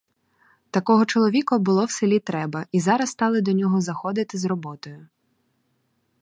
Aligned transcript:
Такого 0.71 1.05
чоловіка 1.05 1.57
було 1.57 1.85
в 1.85 1.91
селі 1.91 2.19
треба 2.19 2.65
і 2.71 2.79
зараз 2.79 3.09
стали 3.09 3.41
до 3.41 3.51
нього 3.51 3.81
заходити 3.81 4.37
з 4.37 4.45
роботою. 4.45 5.07